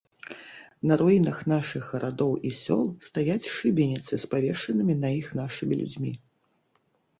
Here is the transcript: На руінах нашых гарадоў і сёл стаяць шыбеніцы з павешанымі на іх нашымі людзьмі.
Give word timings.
На 0.91 0.95
руінах 1.01 1.37
нашых 1.53 1.83
гарадоў 1.97 2.31
і 2.49 2.55
сёл 2.63 2.81
стаяць 3.09 3.49
шыбеніцы 3.57 4.13
з 4.25 4.33
павешанымі 4.35 4.99
на 5.05 5.15
іх 5.21 5.27
нашымі 5.43 5.81
людзьмі. 5.85 6.11